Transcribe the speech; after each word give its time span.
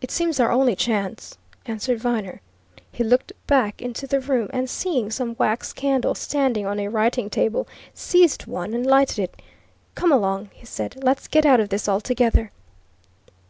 "It 0.00 0.10
seems 0.10 0.40
our 0.40 0.50
only 0.50 0.74
chance," 0.74 1.36
answered 1.66 2.00
Viner. 2.00 2.40
He 2.90 3.04
looked 3.04 3.34
back 3.46 3.82
into 3.82 4.06
the 4.06 4.18
room, 4.18 4.48
and 4.54 4.70
seeing 4.70 5.10
some 5.10 5.36
wax 5.38 5.74
candles 5.74 6.18
standing 6.18 6.64
on 6.64 6.80
a 6.80 6.88
writing 6.88 7.28
table, 7.28 7.68
seized 7.92 8.46
one 8.46 8.72
and 8.72 8.86
lighted 8.86 9.18
it. 9.18 9.42
"Come 9.94 10.10
along!" 10.12 10.48
he 10.54 10.64
said. 10.64 10.96
"Let's 11.04 11.28
get 11.28 11.44
out 11.44 11.60
of 11.60 11.68
this 11.68 11.90
altogether." 11.90 12.52